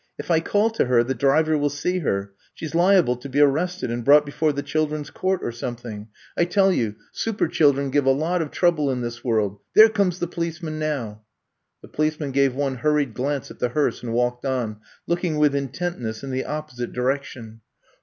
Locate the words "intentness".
15.53-16.23